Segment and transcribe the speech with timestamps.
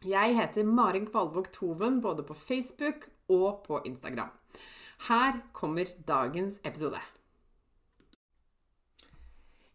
[0.00, 4.30] Jeg heter Marin Kvalvåg Toven både på Facebook og på Instagram.
[5.08, 7.02] Her kommer dagens episode.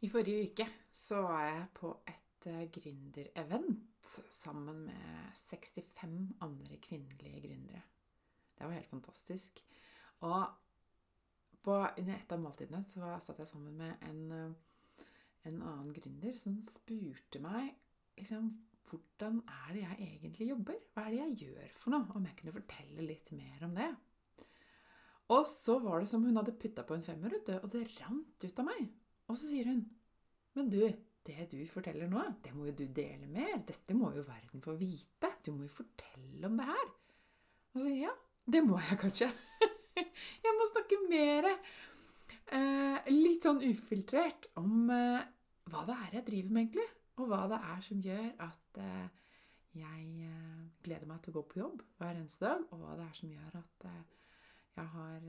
[0.01, 7.45] I forrige uke så var jeg på et uh, gründerevent sammen med 65 andre kvinnelige
[7.45, 7.85] gründere.
[8.57, 9.61] Det var helt fantastisk.
[10.25, 10.45] Og
[11.61, 15.05] på, under et av måltidene så satt jeg sammen med en, uh,
[15.45, 17.75] en annen gründer som spurte meg
[18.17, 18.55] liksom
[18.89, 20.77] hvordan er det jeg egentlig jobber?
[20.93, 22.05] Hva er det jeg gjør for noe?
[22.17, 23.89] Om jeg kunne fortelle litt mer om det.
[25.33, 28.61] Og så var det som hun hadde putta på en femmer, og det rant ut
[28.61, 28.83] av meg.
[29.25, 29.81] Og så sier hun
[30.55, 30.77] Men du,
[31.27, 33.57] det du forteller nå, det må jo du dele mer.
[33.67, 35.33] Dette må jo verden få vite.
[35.43, 36.85] Du må jo fortelle om det her.
[37.73, 38.13] Og så sier jeg ja,
[38.55, 39.31] det må jeg kanskje.
[40.45, 41.49] jeg må snakke mer.
[42.55, 45.25] Eh, litt sånn ufiltrert om eh,
[45.73, 49.07] hva det er jeg driver med, egentlig og hva det er som gjør at eh,
[49.75, 53.07] jeg eh, gleder meg til å gå på jobb hver eneste dag, og hva det
[53.07, 54.01] er som gjør at eh,
[54.75, 55.27] jeg har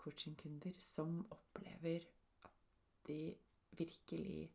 [0.00, 2.06] coachingkunder som opplever
[2.48, 2.70] at
[3.08, 3.18] de
[3.76, 4.46] virkelig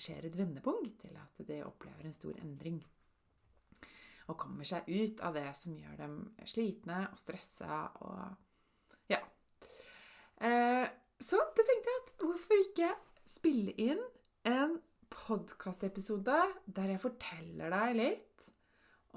[0.00, 2.78] skjer et vendepunkt, eller at de opplever en stor endring.
[4.30, 6.14] Og kommer seg ut av det som gjør dem
[6.46, 9.18] slitne og stressa og Ja.
[11.18, 12.92] Så det tenkte jeg at hvorfor ikke
[13.26, 14.00] spille inn
[14.46, 14.78] en
[15.28, 18.48] podkastepisode der jeg forteller deg litt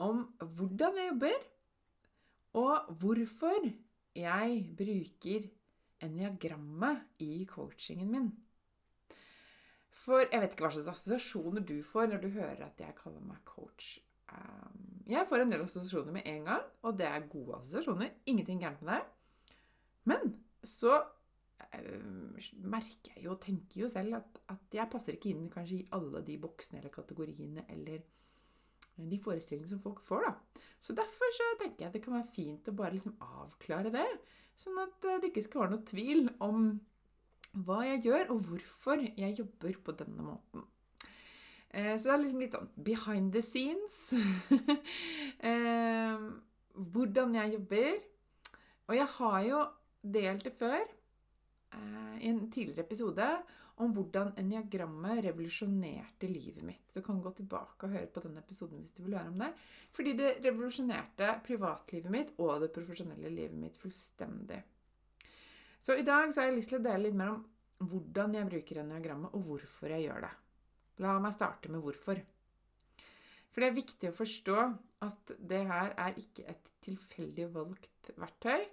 [0.01, 1.41] om hvordan jeg jobber,
[2.59, 3.67] og hvorfor
[4.17, 5.47] jeg bruker
[6.03, 8.31] eniagrammet i coachingen min.
[10.01, 13.22] For jeg vet ikke hva slags assosiasjoner du får når du hører at jeg kaller
[13.23, 13.99] meg coach.
[14.31, 18.16] Um, jeg får en del assosiasjoner med en gang, og det er gode assosiasjoner.
[18.25, 19.57] Ingenting gærent med det.
[20.09, 20.33] Men
[20.66, 21.03] så
[21.72, 25.88] merker jeg jo og tenker jo selv at, at, jeg passer ikke inn kanskje i
[25.96, 28.04] alle de boksene eller kategoriene eller
[29.02, 30.28] de forestillingene som folk får.
[30.28, 30.64] da.
[30.84, 34.08] Så derfor så tenker jeg det kan være fint å bare liksom avklare det.
[34.59, 36.74] Sånn at eh, det ikke skal være noe tvil om
[37.66, 40.64] hva jeg gjør, og hvorfor jeg jobber på denne måten.
[41.72, 43.98] Eh, så det er liksom litt sånn behind the scenes.
[46.92, 48.02] hvordan jeg jobber.
[48.92, 49.64] Og jeg har jo
[50.02, 50.84] delt det før
[52.22, 53.28] i en tidligere episode
[53.82, 56.84] om hvordan eniagrammet revolusjonerte livet mitt.
[56.94, 59.50] Du kan gå tilbake og høre på denne episoden hvis du vil høre om det.
[59.96, 64.59] Fordi det revolusjonerte privatlivet mitt og det profesjonelle livet mitt fullstendig.
[65.82, 67.42] Så i dag så har jeg lyst til å dele litt mer om
[67.82, 70.36] hvordan jeg bruker eniagrammet, og hvorfor jeg gjør det.
[71.02, 72.20] La meg starte med hvorfor.
[73.52, 74.58] For det er viktig å forstå
[75.08, 78.68] at det her er ikke et tilfeldig valgt verktøy.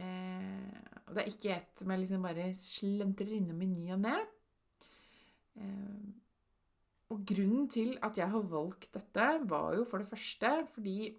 [0.00, 4.00] Eh, og det er ikke et som jeg liksom bare slentrer innom i ny og
[4.06, 4.14] ne.
[5.60, 6.12] Eh,
[7.12, 11.12] og grunnen til at jeg har valgt dette, var jo for det første fordi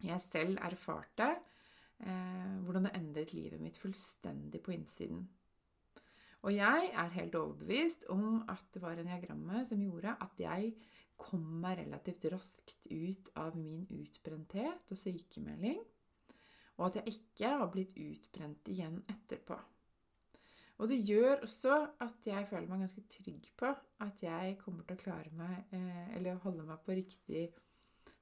[0.00, 1.28] jeg selv erfarte
[2.02, 5.28] eh, hvordan det endret livet mitt fullstendig på innsiden.
[6.40, 10.72] Og jeg er helt overbevist om at det var eniagrammet som gjorde at jeg
[11.20, 15.82] kom meg relativt raskt ut av min utbrenthet og sykemelding
[16.80, 19.58] og at jeg ikke har blitt utbrent igjen etterpå.
[20.80, 23.68] Og det gjør også at jeg føler meg ganske trygg på
[24.00, 27.50] at jeg kommer til å klare meg, eh, eller holde meg på riktig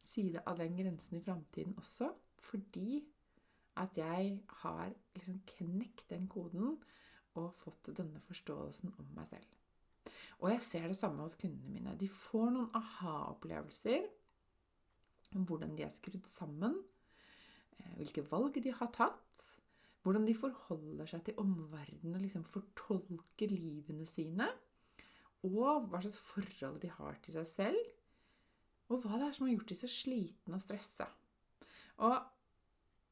[0.09, 2.11] side av den grensen i framtiden også,
[2.49, 3.05] fordi
[3.79, 6.75] at jeg har liksom knekt den koden
[7.39, 9.55] og fått denne forståelsen om meg selv.
[10.43, 11.95] Og jeg ser det samme hos kundene mine.
[11.99, 14.07] De får noen aha-opplevelser
[15.37, 16.75] om hvordan de er skrudd sammen,
[17.99, 19.45] hvilke valg de har tatt,
[20.03, 24.49] hvordan de forholder seg til omverdenen og liksom fortolker livene sine,
[25.47, 27.95] og hva slags forhold de har til seg selv,
[28.89, 31.07] og hva det er som har gjort de så slitne og stressa.
[32.07, 32.17] Og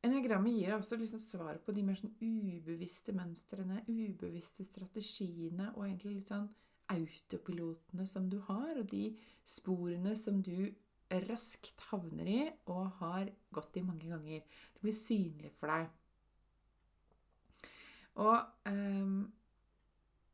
[0.07, 6.19] Enneagrammet gir også liksom svar på de mer sånn ubevisste mønstrene, ubevisste strategiene og egentlig
[6.19, 6.47] litt sånn
[6.93, 9.09] autopilotene som du har, og de
[9.43, 10.69] sporene som du
[11.27, 12.41] raskt havner i
[12.73, 14.43] og har gått i mange ganger.
[14.75, 15.91] Det blir synlig for deg.
[18.23, 19.21] Og um,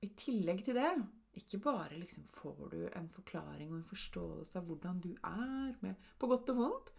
[0.02, 0.92] i tillegg til det,
[1.38, 6.10] ikke bare liksom får du en forklaring og en forståelse av hvordan du er, med,
[6.19, 6.92] på godt og vondt,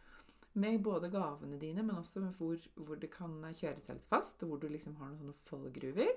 [0.53, 4.51] med både gavene dine, men også hvor, hvor det kan kjøre seg litt fast, og
[4.51, 6.13] hvor du liksom har noen sånne fallgruver.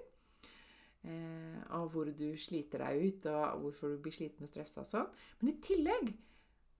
[1.06, 4.91] Eh, og hvor du sliter deg ut, og hvorfor du blir sliten og stressa og
[4.91, 5.12] sånn.
[5.41, 6.12] Men i tillegg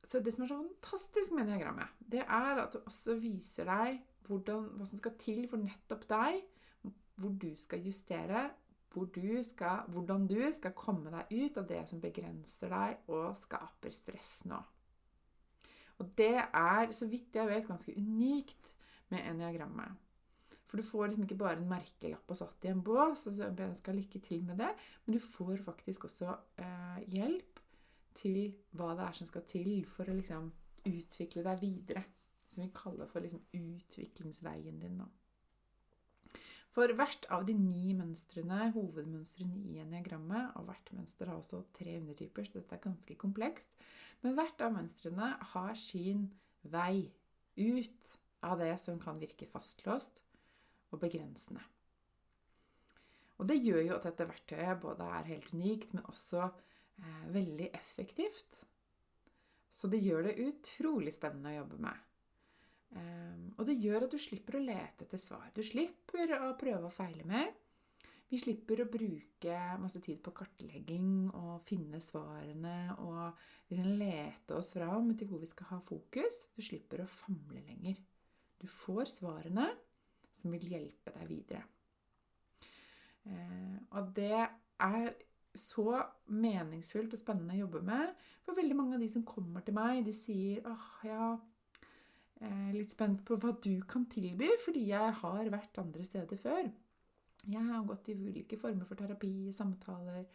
[0.06, 3.99] så det som er så fantastisk med diagrammet, det er at det også viser deg
[4.26, 6.41] hvordan, hva som skal til for nettopp deg,
[7.17, 8.47] hvor du skal justere,
[8.93, 13.37] hvor du skal, hvordan du skal komme deg ut av det som begrenser deg og
[13.41, 14.61] skaper stress nå.
[16.00, 18.75] Og det er, så vidt jeg vet, ganske unikt
[19.12, 20.03] med eniagrammet.
[20.67, 23.69] For du får liksom ikke bare en merkelapp og satt i en bås, og så
[23.79, 24.73] skal lykke til med det,
[25.05, 27.56] men du får faktisk også eh, hjelp
[28.17, 30.51] til hva det er som skal til for å liksom
[30.87, 32.03] utvikle deg videre.
[32.47, 35.01] Som vi kaller for liksom utviklingsveien din.
[35.03, 35.09] da.
[36.77, 41.95] For hvert av de ni mønstrene, hovedmønstrene i eniagrammet, og hvert mønster har også tre
[42.03, 43.71] undertyper, så dette er ganske komplekst,
[44.21, 46.27] men hvert av mønstrene har sin
[46.69, 47.09] vei
[47.57, 48.13] ut
[48.45, 50.21] av det som kan virke fastlåst
[50.93, 51.65] og begrensende.
[53.41, 56.51] Og det gjør jo at dette verktøyet både er helt unikt, men også
[57.32, 58.64] veldig effektivt.
[59.76, 62.02] Så det gjør det utrolig spennende å jobbe med.
[62.96, 65.50] Um, og det gjør at du slipper å lete etter svar.
[65.52, 67.50] Du slipper å prøve å feile mer.
[68.26, 73.37] Vi slipper å bruke masse tid på kartlegging og finne svarene og
[73.70, 76.46] liksom lete oss fram til hvor vi skal ha fokus.
[76.56, 78.00] Du slipper å famle lenger.
[78.58, 79.69] Du får svarene
[80.40, 81.62] som vil hjelpe deg videre.
[83.26, 85.14] Uh, og det er
[85.61, 86.00] så
[86.32, 88.14] meningsfullt og spennende å jobbe med.
[88.47, 91.35] For veldig mange av de som kommer til meg, de sier åh, ja
[92.37, 96.41] jeg er litt spent på hva du kan tilby, fordi jeg har vært andre steder
[96.41, 96.69] før.
[97.47, 100.26] Jeg har gått i ulike former for terapi, samtaler,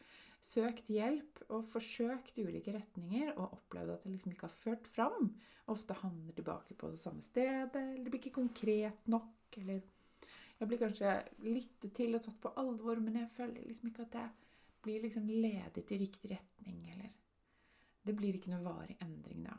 [0.42, 5.30] søkt hjelp og forsøkt ulike retninger og opplevd at det liksom ikke har ført fram.
[5.70, 9.82] Ofte havner tilbake på det samme stedet, eller det blir ikke konkret nok, eller
[10.62, 14.14] Jeg blir kanskje lyttet til og tatt på alvor, men jeg føler liksom ikke at
[14.14, 14.51] jeg
[14.82, 17.18] blir liksom ledet i riktig retning, eller
[18.02, 19.54] Det blir ikke noe varig endring da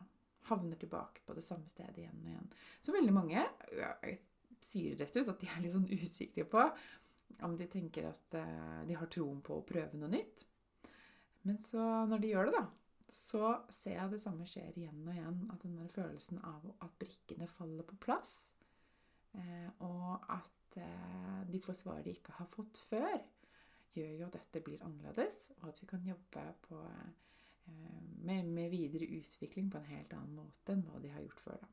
[0.51, 2.49] havner tilbake på det samme stedet igjen og igjen.
[2.83, 4.17] Så veldig mange jeg
[4.63, 6.65] sier rett ut at de er litt sånn usikre på
[7.47, 10.45] om de tenker at eh, de har troen på å prøve noe nytt.
[11.49, 12.65] Men så, når de gjør det, da,
[13.13, 15.39] så ser jeg det samme skjer igjen og igjen.
[15.55, 18.35] At den der følelsen av at brikkene faller på plass,
[19.39, 23.17] eh, og at eh, de får svar de ikke har fått før,
[23.95, 26.81] gjør jo at dette blir annerledes, og at vi kan jobbe på
[27.67, 31.43] Eh, med, med, videre utvikling på en helt annen måte enn hva de har gjort
[31.45, 31.61] før.
[31.63, 31.69] Da.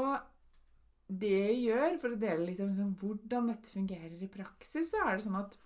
[0.00, 4.92] Og det jeg gjør, for å dele litt om liksom, hvordan dette fungerer i praksis,
[4.92, 5.58] så er det sånn at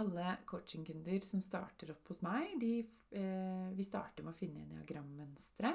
[0.00, 2.74] alle coachingkunder som starter opp hos meg, de,
[3.14, 5.72] eh, vi starter med å finne diagrammønstre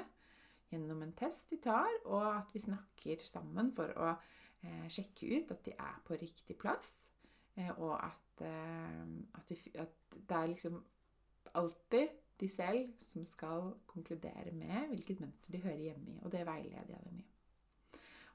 [0.70, 5.54] gjennom en test de tar, og at vi snakker sammen for å eh, sjekke ut
[5.56, 7.09] at de er på riktig plass,
[7.76, 9.02] og at, eh,
[9.34, 9.52] at,
[10.12, 10.80] det er liksom
[11.54, 12.08] alltid
[12.40, 16.20] de selv som skal konkludere med hvilket mønster de hører hjemme i.
[16.22, 17.26] Og det veileder jeg dem i.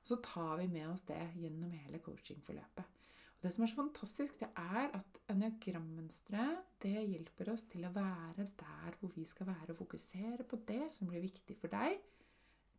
[0.02, 2.92] Og så tar vi med oss det gjennom hele coachingforløpet.
[3.36, 8.46] Og det som er så fantastisk, det er at eniagrammønsteret hjelper oss til å være
[8.60, 11.98] der hvor vi skal være, og fokusere på det som blir viktig for deg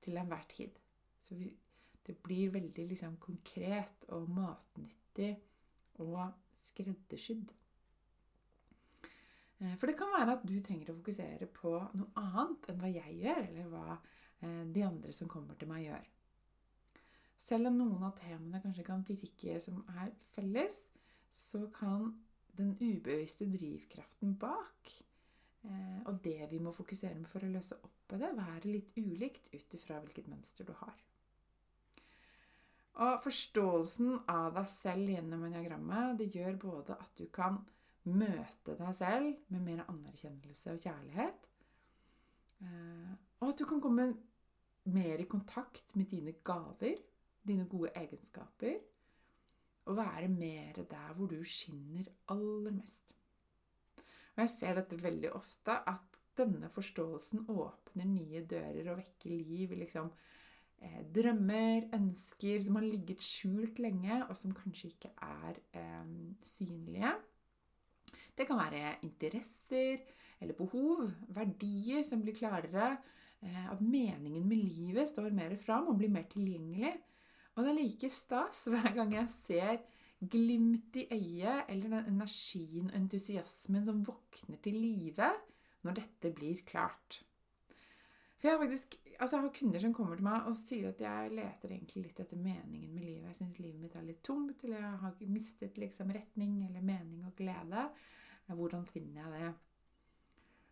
[0.04, 0.78] til enhver tid.
[1.26, 1.34] Så
[2.06, 5.34] det blir veldig liksom, konkret og matnyttig
[6.04, 6.20] og
[6.66, 7.52] skreddersydd.
[9.60, 12.92] Eh, for det kan være at du trenger å fokusere på noe annet enn hva
[12.92, 16.12] jeg gjør, eller hva eh, de andre som kommer til meg, gjør.
[17.46, 20.78] Selv om noen av temaene kanskje kan virke som er felles,
[21.30, 22.14] så kan
[22.56, 24.92] den ubevisste drivkraften bak
[25.68, 28.96] eh, og det vi må fokusere på for å løse opp i det, være litt
[28.96, 30.96] ulikt ut ifra hvilket mønster du har.
[32.96, 37.58] Og forståelsen av deg selv gjennom eniagrammet det gjør både at du kan
[38.06, 41.48] møte deg selv med mer anerkjennelse og kjærlighet.
[42.64, 43.12] Eh,
[43.42, 44.08] og at du kan komme
[44.88, 47.02] mer i kontakt med dine gaver,
[47.46, 48.78] dine gode egenskaper.
[49.86, 53.12] Og være mer der hvor du skinner aller mest.
[54.36, 59.72] Og jeg ser dette veldig ofte, at denne forståelsen åpner nye dører og vekker liv
[59.78, 60.10] liksom,
[60.82, 66.12] eh, drømmer, ønsker som har ligget skjult lenge, og som kanskje ikke er eh,
[66.44, 67.14] synlige.
[68.36, 70.02] Det kan være interesser
[70.40, 72.96] eller behov, verdier som blir klarere.
[73.42, 76.94] Eh, at meningen med livet står mer fram og blir mer tilgjengelig.
[77.56, 79.78] Og det er like stas hver gang jeg ser
[80.20, 85.30] glimt i øyet eller den energien og entusiasmen som våkner til live
[85.84, 87.22] når dette blir klart.
[88.46, 91.30] For jeg faktisk altså jeg har kunder som kommer til meg og sier at jeg
[91.34, 93.24] leter egentlig litt etter meningen med livet.
[93.26, 97.24] Jeg syns livet mitt er litt tomt, eller jeg har mistet liksom retning eller mening
[97.26, 97.88] og glede.
[98.46, 99.48] Hvordan finner jeg det?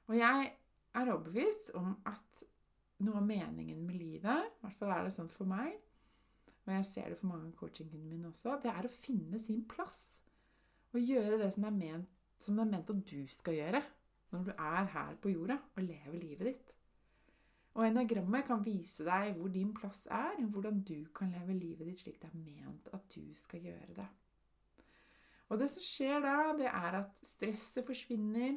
[0.06, 0.52] Og jeg
[1.00, 2.44] er overbevist om at
[3.02, 5.74] noe av meningen med livet, i hvert fall er det sånn for meg,
[6.68, 9.64] og jeg ser det for mange av coachingene mine også, det er å finne sin
[9.66, 9.98] plass.
[10.94, 13.82] Og gjøre det som er ment, som er ment at du skal gjøre
[14.30, 16.73] når du er her på jorda og lever livet ditt.
[17.74, 22.04] Og enagrammet kan vise deg hvor din plass er, hvordan du kan leve livet ditt
[22.04, 24.06] slik det er ment at du skal gjøre det.
[25.50, 28.56] Og det som skjer da, det er at stresset forsvinner.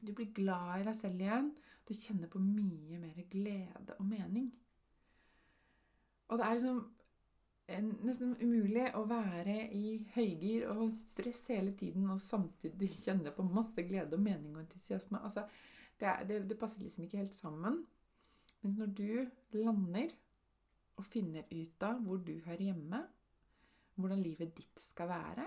[0.00, 1.50] Du blir glad i deg selv igjen.
[1.88, 4.48] Du kjenner på mye mer glede og mening.
[6.30, 6.80] Og det er liksom
[8.06, 13.82] nesten umulig å være i høygir og stress hele tiden og samtidig kjenne på masse
[13.86, 15.20] glede og mening og entusiasme.
[15.22, 15.44] Altså,
[16.00, 17.82] det, det, det passer liksom ikke helt sammen.
[18.60, 20.12] Men når du lander
[21.00, 23.02] og finner ut av hvor du hører hjemme,
[23.96, 25.46] hvordan livet ditt skal være,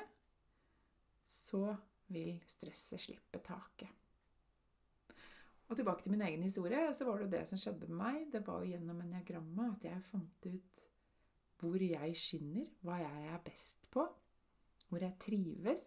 [1.29, 1.75] så
[2.13, 3.89] vil stresset slippe taket.
[5.69, 8.25] Og tilbake til min egen historie, så var det jo det som skjedde med meg.
[8.33, 10.83] Det var jo gjennom eniagrammet at jeg fant ut
[11.63, 14.03] hvor jeg skinner, hva jeg er best på,
[14.89, 15.85] hvor jeg trives,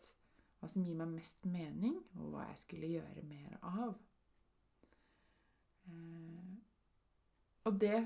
[0.56, 3.92] hva som gir meg mest mening, og hva jeg skulle gjøre mer av.
[5.90, 6.56] Eh,
[7.67, 7.99] og det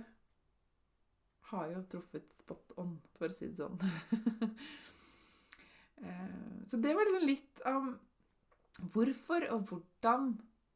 [1.51, 3.81] har jo truffet spot on, for å si det sånn.
[6.01, 7.91] Eh, så det var liksom litt om
[8.95, 10.31] hvorfor og hvordan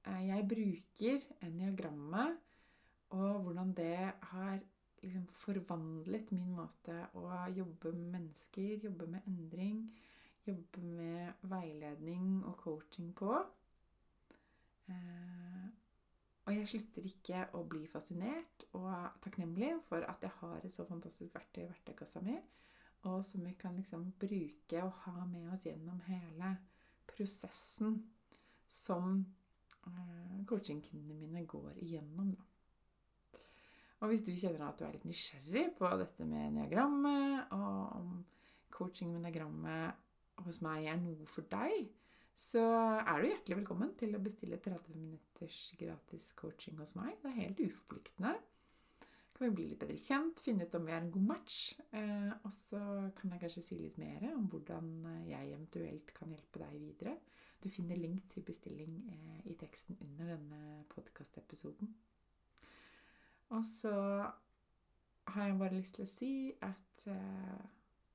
[0.04, 2.42] eh, jeg bruker eniagrammet,
[3.16, 4.58] og hvordan det har
[5.00, 9.80] liksom forvandlet min måte å jobbe med mennesker, jobbe med endring,
[10.44, 13.32] jobbe med veiledning og coaching på.
[16.44, 18.90] Og jeg slutter ikke å bli fascinert og
[19.24, 22.36] takknemlig for at jeg har et så fantastisk verktøy i verktøykassa mi
[23.04, 26.54] og som vi kan liksom bruke og ha med oss gjennom hele
[27.08, 27.98] prosessen
[28.72, 29.18] som
[29.86, 32.32] eh, coachingkundene mine går igjennom.
[32.32, 33.40] Da.
[34.00, 38.24] Og hvis du kjenner at du er litt nysgjerrig på dette med neagrammet, og om
[38.72, 41.86] coaching med neagrammet hos meg er noe for deg,
[42.38, 42.64] så
[43.00, 47.14] er du hjertelig velkommen til å bestille 30 minutters gratis coaching hos meg.
[47.22, 48.34] Det er helt uforpliktende
[49.34, 51.56] kan vi bli litt bedre kjent, finne ut om vi er en god match.
[51.92, 52.80] Eh, og så
[53.18, 54.90] kan jeg kanskje si litt mer om hvordan
[55.26, 57.16] jeg eventuelt kan hjelpe deg videre.
[57.60, 61.90] Du finner link til bestilling eh, i teksten under denne podkastepisoden.
[63.54, 63.94] Og så
[65.34, 67.64] har jeg bare lyst til å si at eh,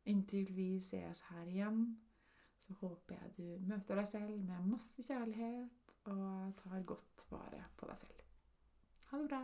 [0.10, 1.84] inntil vi ses her igjen,
[2.70, 7.90] så håper jeg du møter deg selv med masse kjærlighet og tar godt vare på
[7.90, 8.26] deg selv.
[9.10, 9.44] Ha det bra!